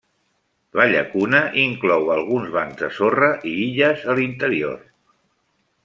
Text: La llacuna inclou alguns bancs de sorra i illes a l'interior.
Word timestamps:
La 0.79 0.85
llacuna 0.91 1.41
inclou 1.65 2.09
alguns 2.15 2.51
bancs 2.57 2.81
de 2.83 2.91
sorra 2.99 3.31
i 3.53 3.57
illes 3.69 4.05
a 4.15 4.21
l'interior. 4.23 4.79